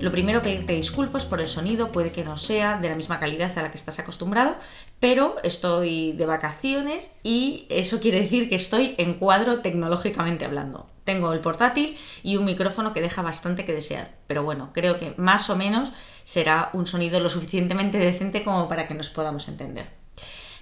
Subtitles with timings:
[0.00, 3.56] Lo primero, pedirte disculpas por el sonido, puede que no sea de la misma calidad
[3.58, 4.56] a la que estás acostumbrado,
[5.00, 10.86] pero estoy de vacaciones y eso quiere decir que estoy en cuadro tecnológicamente hablando.
[11.02, 15.14] Tengo el portátil y un micrófono que deja bastante que desear, pero bueno, creo que
[15.16, 15.92] más o menos
[16.22, 19.97] será un sonido lo suficientemente decente como para que nos podamos entender.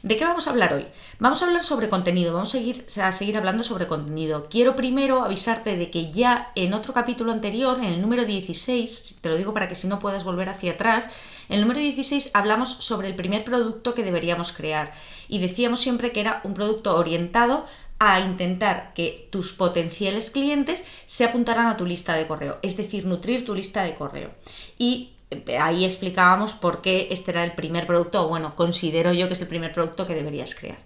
[0.06, 0.87] ¿De qué vamos a hablar hoy?
[1.19, 4.46] Vamos a hablar sobre contenido, vamos a seguir, a seguir hablando sobre contenido.
[4.48, 9.29] Quiero primero avisarte de que ya en otro capítulo anterior, en el número 16, te
[9.29, 11.10] lo digo para que si no puedas volver hacia atrás,
[11.48, 14.92] en el número 16 hablamos sobre el primer producto que deberíamos crear
[15.27, 17.65] y decíamos siempre que era un producto orientado
[17.98, 23.07] a intentar que tus potenciales clientes se apuntaran a tu lista de correo, es decir,
[23.07, 24.30] nutrir tu lista de correo.
[24.79, 25.16] Y
[25.60, 29.41] ahí explicábamos por qué este era el primer producto, o bueno, considero yo que es
[29.41, 30.79] el primer producto que deberías crear.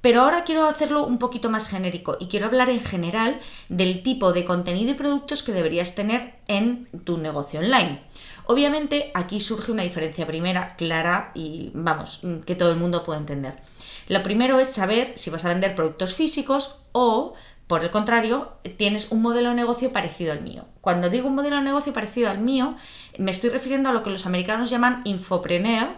[0.00, 4.32] Pero ahora quiero hacerlo un poquito más genérico y quiero hablar en general del tipo
[4.32, 8.02] de contenido y productos que deberías tener en tu negocio online.
[8.44, 13.58] Obviamente aquí surge una diferencia primera, clara y vamos, que todo el mundo puede entender.
[14.06, 17.34] Lo primero es saber si vas a vender productos físicos o
[17.66, 20.66] por el contrario, tienes un modelo de negocio parecido al mío.
[20.80, 22.76] Cuando digo un modelo de negocio parecido al mío,
[23.18, 25.88] me estoy refiriendo a lo que los americanos llaman infopreneur,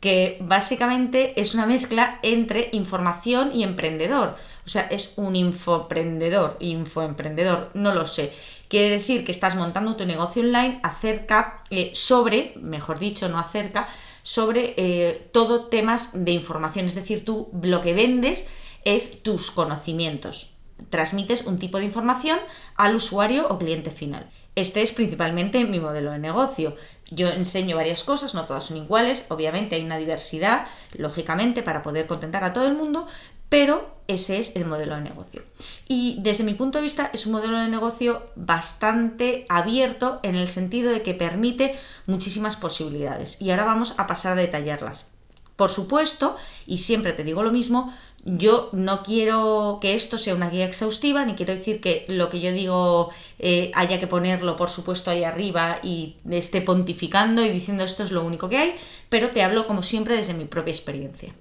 [0.00, 4.36] que básicamente es una mezcla entre información y emprendedor.
[4.66, 8.32] O sea, es un infoprendedor, infoemprendedor, no lo sé.
[8.66, 13.86] Quiere decir que estás montando tu negocio online acerca, eh, sobre, mejor dicho, no acerca,
[14.24, 16.86] sobre eh, todo temas de información.
[16.86, 18.50] Es decir, tú lo que vendes
[18.84, 20.52] es tus conocimientos
[20.90, 22.38] transmites un tipo de información
[22.76, 24.28] al usuario o cliente final.
[24.54, 26.74] Este es principalmente mi modelo de negocio.
[27.10, 32.06] Yo enseño varias cosas, no todas son iguales, obviamente hay una diversidad, lógicamente, para poder
[32.06, 33.06] contentar a todo el mundo,
[33.48, 35.42] pero ese es el modelo de negocio.
[35.88, 40.48] Y desde mi punto de vista es un modelo de negocio bastante abierto en el
[40.48, 41.74] sentido de que permite
[42.06, 43.40] muchísimas posibilidades.
[43.40, 45.11] Y ahora vamos a pasar a detallarlas.
[45.56, 46.36] Por supuesto,
[46.66, 47.92] y siempre te digo lo mismo,
[48.24, 52.40] yo no quiero que esto sea una guía exhaustiva, ni quiero decir que lo que
[52.40, 57.82] yo digo eh, haya que ponerlo, por supuesto, ahí arriba y esté pontificando y diciendo
[57.82, 58.74] esto es lo único que hay,
[59.08, 61.34] pero te hablo como siempre desde mi propia experiencia.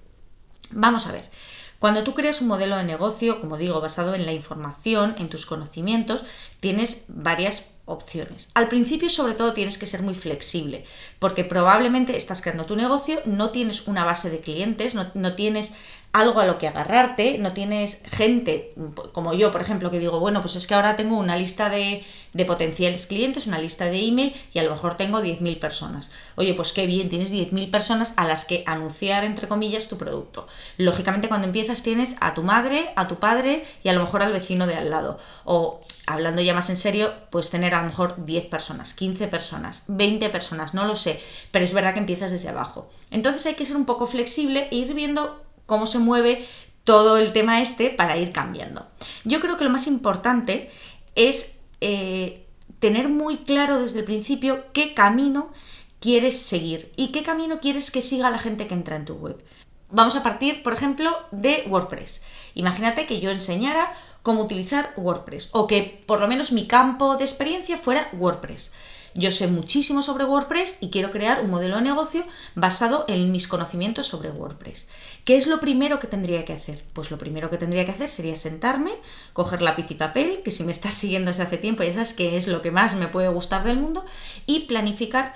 [0.71, 1.29] Vamos a ver.
[1.77, 5.47] Cuando tú creas un modelo de negocio, como digo, basado en la información, en tus
[5.47, 6.23] conocimientos,
[6.59, 8.49] tienes varias opciones.
[8.53, 10.85] Al principio, sobre todo, tienes que ser muy flexible,
[11.19, 15.73] porque probablemente estás creando tu negocio, no tienes una base de clientes, no, no tienes
[16.13, 18.73] algo a lo que agarrarte, no tienes gente
[19.13, 22.03] como yo, por ejemplo, que digo, bueno, pues es que ahora tengo una lista de,
[22.45, 26.11] potenciales clientes, una lista de email y a lo mejor tengo 10.000 personas.
[26.35, 30.47] Oye, pues qué bien, tienes 10.000 personas a las que anunciar, entre comillas, tu producto.
[30.77, 34.33] Lógicamente, cuando empiezas tienes a tu madre, a tu padre y a lo mejor al
[34.33, 35.17] vecino de al lado.
[35.45, 39.83] O hablando ya más en serio, pues tener a lo mejor 10 personas, 15 personas,
[39.87, 42.89] 20 personas, no lo sé, pero es verdad que empiezas desde abajo.
[43.11, 46.45] Entonces hay que ser un poco flexible e ir viendo cómo se mueve
[46.83, 48.87] todo el tema este para ir cambiando.
[49.23, 50.69] Yo creo que lo más importante
[51.15, 52.45] es eh,
[52.81, 55.53] tener muy claro desde el principio qué camino
[56.01, 59.41] quieres seguir y qué camino quieres que siga la gente que entra en tu web.
[59.89, 62.21] Vamos a partir, por ejemplo, de WordPress.
[62.53, 63.93] Imagínate que yo enseñara
[64.23, 68.73] cómo utilizar WordPress o que por lo menos mi campo de experiencia fuera WordPress.
[69.13, 72.23] Yo sé muchísimo sobre WordPress y quiero crear un modelo de negocio
[72.55, 74.87] basado en mis conocimientos sobre WordPress.
[75.25, 76.83] ¿Qué es lo primero que tendría que hacer?
[76.93, 78.91] Pues lo primero que tendría que hacer sería sentarme,
[79.33, 82.37] coger lápiz y papel, que si me estás siguiendo desde hace tiempo ya sabes que
[82.37, 84.05] es lo que más me puede gustar del mundo,
[84.45, 85.33] y planificar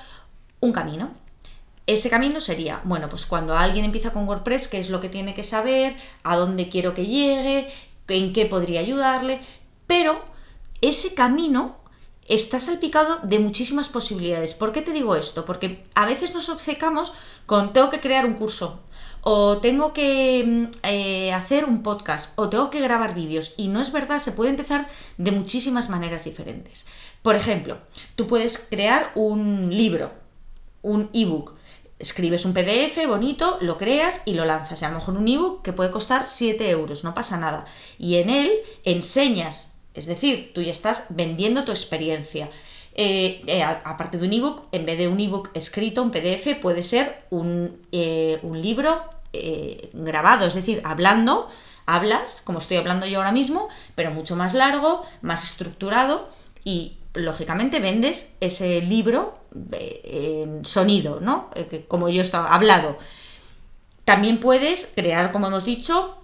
[0.61, 1.11] un camino.
[1.85, 5.33] Ese camino sería, bueno, pues cuando alguien empieza con WordPress, qué es lo que tiene
[5.33, 7.67] que saber, a dónde quiero que llegue,
[8.07, 9.41] en qué podría ayudarle,
[9.85, 10.23] pero
[10.81, 11.78] ese camino
[12.27, 14.53] está salpicado de muchísimas posibilidades.
[14.53, 15.45] ¿Por qué te digo esto?
[15.45, 17.13] Porque a veces nos obcecamos
[17.45, 18.81] con tengo que crear un curso,
[19.22, 23.53] o tengo que mm, eh, hacer un podcast, o tengo que grabar vídeos.
[23.57, 24.87] Y no es verdad, se puede empezar
[25.17, 26.85] de muchísimas maneras diferentes.
[27.22, 27.79] Por ejemplo,
[28.16, 30.11] tú puedes crear un libro,
[30.81, 31.55] un ebook.
[31.97, 34.83] Escribes un PDF bonito, lo creas y lo lanzas.
[34.83, 37.66] a lo mejor un ebook que puede costar 7 euros, no pasa nada.
[37.97, 38.51] Y en él
[38.83, 42.49] enseñas es decir, tú ya estás vendiendo tu experiencia.
[42.93, 46.83] Eh, eh, aparte de un ebook, en vez de un ebook escrito, un PDF, puede
[46.83, 49.03] ser un, eh, libro
[49.91, 51.49] grabado, es decir, hablando
[51.85, 56.29] hablas, como estoy hablando yo ahora mismo, pero mucho más largo, más estructurado
[56.63, 59.37] y lógicamente vendes ese libro
[59.71, 61.49] en sonido, ¿no?
[61.89, 62.97] Como yo estaba hablado.
[64.05, 66.15] También puedes crear, como hemos dicho,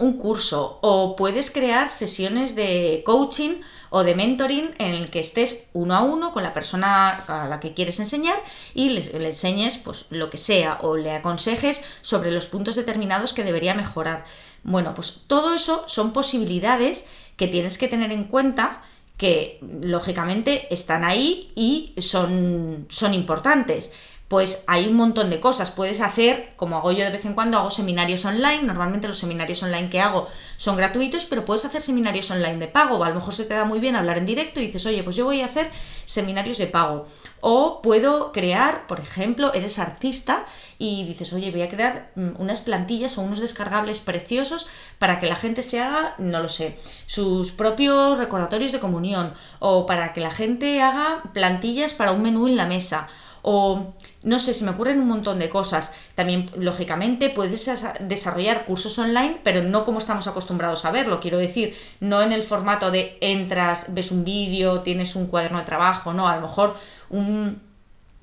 [0.00, 3.60] un curso o puedes crear sesiones de coaching
[3.90, 7.60] o de mentoring en el que estés uno a uno con la persona a la
[7.60, 8.36] que quieres enseñar
[8.74, 13.44] y le, enseñes pues lo que sea o le aconsejes sobre los puntos determinados que
[13.44, 14.24] debería mejorar.
[14.62, 18.82] Bueno, pues todo eso son posibilidades que tienes que tener en cuenta
[19.16, 23.92] que lógicamente están ahí y son, son importantes
[24.30, 25.72] pues hay un montón de cosas.
[25.72, 28.62] Puedes hacer, como hago yo de vez en cuando, hago seminarios online.
[28.62, 32.98] Normalmente los seminarios online que hago son gratuitos, pero puedes hacer seminarios online de pago.
[32.98, 35.02] O a lo mejor se te da muy bien hablar en directo y dices, oye,
[35.02, 35.72] pues yo voy a hacer
[36.06, 37.06] seminarios de pago.
[37.40, 40.44] O puedo crear, por ejemplo, eres artista
[40.78, 44.68] y dices, oye, voy a crear mm, unas plantillas o unos descargables preciosos
[45.00, 46.78] para que la gente se haga, no lo sé,
[47.08, 49.34] sus propios recordatorios de comunión.
[49.58, 53.08] O para que la gente haga plantillas para un menú en la mesa
[53.42, 55.92] o no sé, se me ocurren un montón de cosas.
[56.14, 57.70] También, lógicamente, puedes
[58.00, 61.20] desarrollar cursos online, pero no como estamos acostumbrados a verlo.
[61.20, 65.64] Quiero decir, no en el formato de entras, ves un vídeo, tienes un cuaderno de
[65.64, 66.76] trabajo, no, a lo mejor
[67.08, 67.60] un,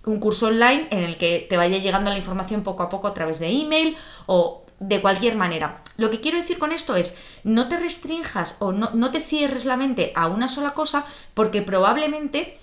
[0.05, 3.13] un curso online en el que te vaya llegando la información poco a poco a
[3.13, 3.97] través de email
[4.27, 5.77] o de cualquier manera.
[5.97, 9.65] Lo que quiero decir con esto es, no te restrinjas o no, no te cierres
[9.65, 12.59] la mente a una sola cosa porque probablemente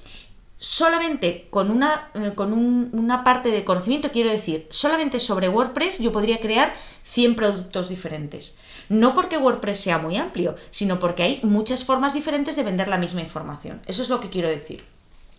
[0.65, 6.11] solamente con, una, eh, con una parte de conocimiento, quiero decir, solamente sobre WordPress yo
[6.11, 8.59] podría crear 100 productos diferentes.
[8.89, 12.99] No porque WordPress sea muy amplio, sino porque hay muchas formas diferentes de vender la
[12.99, 13.83] misma información.
[13.87, 14.85] Eso es lo que quiero decir.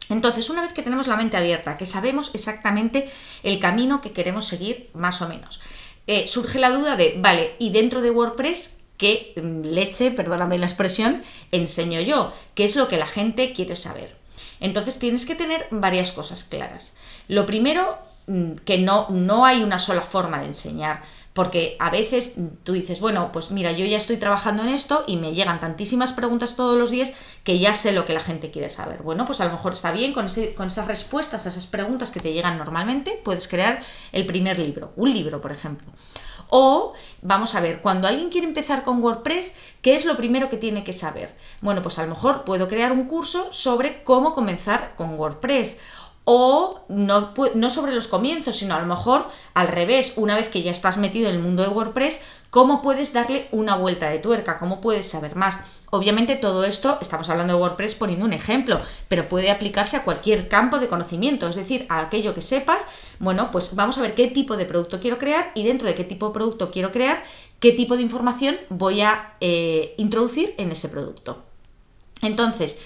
[0.10, 3.10] Entonces, una vez que tenemos la mente abierta, que sabemos exactamente
[3.42, 5.60] el camino que queremos seguir, más o menos,
[6.06, 10.68] eh, surge la duda de, vale, ¿y dentro de WordPress qué mm, leche, perdóname la
[10.68, 12.32] expresión, enseño yo?
[12.54, 14.25] ¿Qué es lo que la gente quiere saber?
[14.60, 16.94] Entonces tienes que tener varias cosas claras.
[17.28, 17.98] Lo primero,
[18.28, 21.02] mm, que no, no hay una sola forma de enseñar,
[21.36, 25.18] porque a veces tú dices, bueno, pues mira, yo ya estoy trabajando en esto y
[25.18, 27.12] me llegan tantísimas preguntas todos los días
[27.44, 29.04] que ya sé lo que la gente quiere saber.
[29.04, 32.22] Bueno, pues a lo mejor está bien con, con esas respuestas a esas preguntas que
[32.22, 35.92] te llegan normalmente, puedes crear el primer libro, un libro, por ejemplo.
[36.50, 40.58] O, vamos a ver, cuando alguien quiere empezar con WordPress, ¿qué es lo primero que
[40.58, 41.36] tiene que saber?
[41.62, 45.80] Bueno, pues a lo mejor puedo crear un curso sobre cómo comenzar con WordPress
[46.26, 50.72] o no, sobre los comienzos, sino a lo mejor al revés, una vez que ya
[50.72, 52.20] estás metido en el mundo de WordPress,
[52.50, 55.64] cómo puedes darle una vuelta de tuerca, cómo puedes saber más.
[55.92, 60.50] Obviamente todo esto, estamos hablando de WordPress poniendo un ejemplo, pero puede aplicarse a cualquier
[60.50, 62.86] campo de conocimiento, es decir, a aquello que sepas,
[63.20, 66.04] bueno, pues vamos a ver qué tipo de producto quiero crear y dentro de qué
[66.04, 67.24] tipo de producto quiero crear,
[67.60, 71.44] qué tipo de información voy a eh, introducir en ese producto.
[72.24, 72.80] Entonces,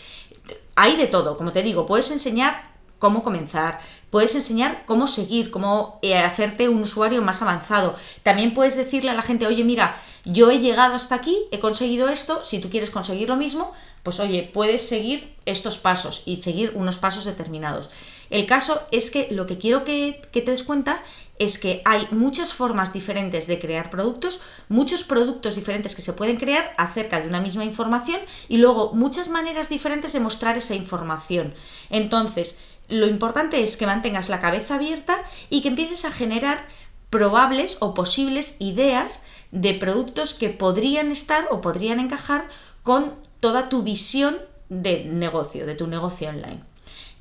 [0.76, 2.70] hay de todo, como te digo, puedes enseñar
[3.00, 3.80] cómo comenzar,
[4.12, 7.96] puedes enseñar cómo seguir, cómo eh, hacerte un usuario más avanzado.
[8.24, 12.10] También puedes decirle a la gente, oye, mira, yo he llegado hasta aquí, he conseguido
[12.10, 13.74] esto, si tú quieres conseguir lo mismo,
[14.04, 17.90] pues oye, puedes seguir estos pasos y seguir unos pasos determinados.
[18.30, 21.02] El caso es que lo que quiero que, que, te des cuenta
[21.40, 26.38] es que hay muchas formas diferentes de crear productos, muchos productos diferentes que se pueden
[26.38, 31.54] crear acerca de una misma información y luego muchas maneras diferentes de mostrar esa información.
[31.90, 32.60] Entonces,
[32.90, 36.68] lo importante es que mantengas la cabeza abierta y que empieces a generar
[37.10, 42.46] probables o posibles ideas de productos que podrían estar o podrían encajar
[42.84, 44.38] con toda tu visión
[44.70, 46.62] de negocio, de tu negocio online.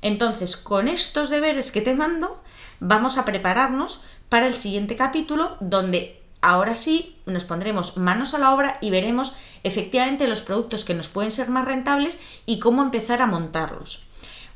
[0.01, 2.41] Entonces, con estos deberes que te mando,
[2.79, 8.53] vamos a prepararnos para el siguiente capítulo donde ahora sí nos pondremos manos a la
[8.53, 13.21] obra y veremos efectivamente los productos que nos pueden ser más rentables y cómo empezar
[13.21, 14.08] a montarlos.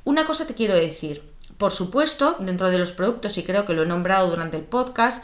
[0.05, 1.23] Una cosa te quiero decir,
[1.57, 5.23] por supuesto, dentro de los productos, y creo que lo he nombrado durante el podcast,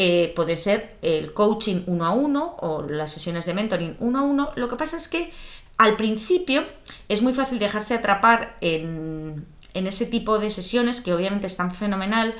[0.00, 4.22] eh, puede ser el coaching uno a uno o las sesiones de mentoring uno a
[4.22, 4.50] uno.
[4.54, 5.32] Lo que pasa es que
[5.76, 6.64] al principio
[7.08, 12.34] es muy fácil dejarse atrapar en, ese tipo de sesiones que obviamente están fenomenal,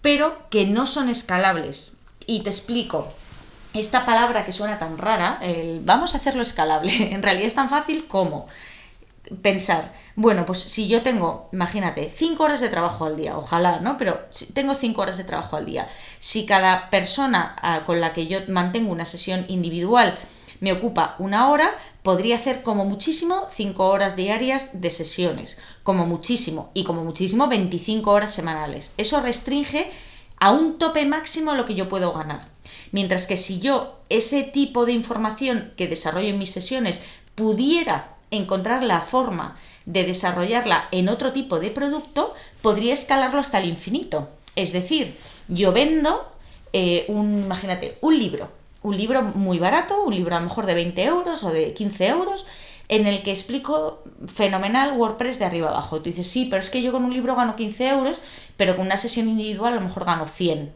[0.00, 1.96] pero que no son escalables.
[2.26, 3.12] Y te explico.
[3.74, 5.40] Esta palabra que suena tan rara,
[5.82, 8.46] vamos a hacerlo escalable, en realidad es tan fácil como
[9.42, 13.96] pensar, bueno, pues si yo tengo, imagínate, 5 horas de trabajo al día, ojalá, ¿no?
[13.96, 14.18] Pero
[14.54, 15.88] tengo 5 horas de trabajo al día.
[16.20, 20.18] Si cada persona ah, con la que yo mantengo una sesión individual
[20.60, 26.70] me ocupa una hora, podría hacer como muchísimo 5 horas diarias de sesiones, como muchísimo,
[26.72, 28.92] y como muchísimo 25 horas semanales.
[28.96, 29.90] Eso restringe
[30.38, 32.48] a un tope máximo lo que yo puedo ganar.
[32.92, 37.00] Mientras que si yo ese tipo de información que desarrollo en mis sesiones
[37.34, 43.68] pudiera encontrar la forma de desarrollarla en otro tipo de producto, podría escalarlo hasta el
[43.68, 44.28] infinito.
[44.56, 45.16] Es decir,
[45.48, 46.28] yo vendo
[46.72, 48.48] eh, un, imagínate, un libro,
[48.82, 52.06] un libro muy barato, un libro a lo mejor de 20 euros o de 15
[52.08, 52.46] euros,
[52.88, 55.98] en el que explico fenomenal WordPress de arriba abajo.
[55.98, 58.20] Tú dices, sí, pero es que yo con un libro gano 15 euros,
[58.56, 60.72] pero con una sesión individual a lo mejor gano 100.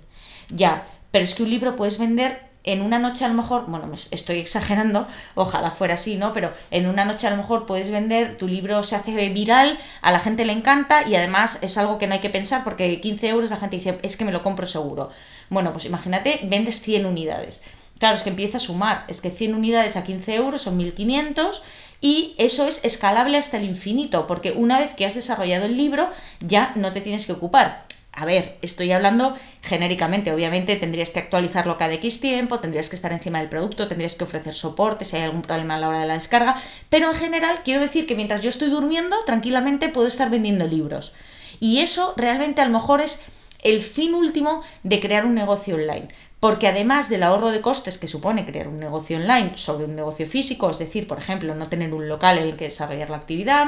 [0.50, 3.90] Ya, pero es que un libro puedes vender en una noche a lo mejor, bueno,
[4.10, 6.32] estoy exagerando, ojalá fuera así, ¿no?
[6.32, 10.12] Pero en una noche a lo mejor puedes vender, tu libro se hace viral, a
[10.12, 13.28] la gente le encanta y además es algo que no hay que pensar porque 15
[13.28, 15.10] euros la gente dice, es que me lo compro seguro.
[15.48, 17.62] Bueno, pues imagínate, vendes 100 unidades.
[17.98, 21.62] Claro, es que empieza a sumar, es que 100 unidades a 15 euros son 1500
[22.00, 26.10] y eso es escalable hasta el infinito, porque una vez que has desarrollado el libro
[26.40, 31.78] ya no te tienes que ocupar a ver, estoy hablando genéricamente, obviamente tendrías que actualizarlo
[31.78, 35.22] cada X tiempo, tendrías que estar encima del producto, tendrías que ofrecer soporte si hay
[35.22, 36.56] algún problema a la hora de la descarga,
[36.88, 41.12] pero en general quiero decir que mientras yo estoy durmiendo, tranquilamente puedo estar vendiendo libros.
[41.60, 43.26] Y eso realmente a lo mejor es
[43.62, 46.08] el fin último de crear un negocio online.
[46.40, 50.26] Porque además del ahorro de costes que supone crear un negocio online sobre un negocio
[50.26, 53.66] físico, es decir, por ejemplo, no tener un local en el que desarrollar la actividad,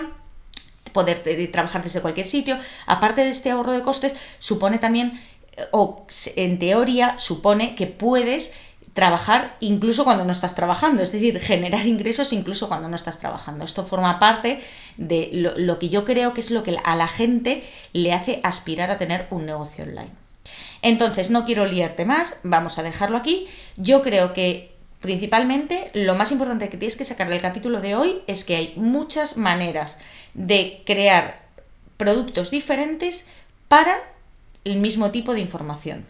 [0.92, 2.58] poder trabajar desde cualquier sitio.
[2.86, 5.20] Aparte de este ahorro de costes, supone también,
[5.56, 8.52] eh, o en teoría, supone que puedes
[8.92, 13.64] trabajar incluso cuando no estás trabajando, es decir, generar ingresos incluso cuando no estás trabajando.
[13.64, 14.60] Esto forma parte
[14.98, 17.62] de lo, lo, que yo creo que es lo que a la gente
[17.92, 20.10] le hace aspirar a tener un negocio online.
[20.82, 23.46] Entonces, no quiero liarte más, vamos a dejarlo aquí.
[23.76, 24.71] Yo creo que
[25.02, 28.72] Principalmente, lo más importante que tienes que sacar del capítulo de hoy es que hay
[28.76, 29.98] muchas maneras
[30.32, 31.42] de crear
[31.96, 33.26] productos diferentes
[33.66, 33.98] para
[34.64, 36.06] el mismo tipo de información.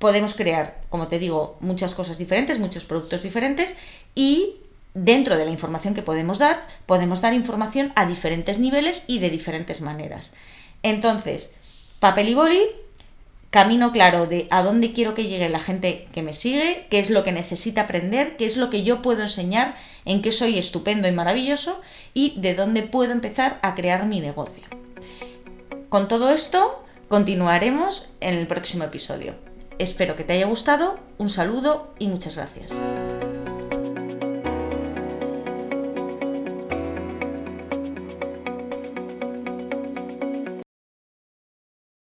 [0.00, 3.76] Podemos crear, como te digo, muchas cosas diferentes, muchos productos diferentes
[4.16, 4.56] y
[4.92, 9.30] dentro de la información que podemos dar, podemos dar información a diferentes niveles y de
[9.30, 10.34] diferentes maneras.
[10.82, 11.54] Entonces,
[12.00, 12.66] papel y boli,
[13.50, 17.10] camino claro de a dónde quiero que llegue la gente que me sigue, qué es
[17.10, 21.08] lo que necesita aprender, qué es lo que yo puedo enseñar, en qué soy estupendo
[21.08, 21.80] y maravilloso
[22.12, 24.64] y de dónde puedo empezar a crear mi negocio.
[25.88, 29.34] Con todo esto, continuaremos en el próximo episodio.
[29.78, 32.80] Espero que te haya gustado, un saludo y muchas gracias.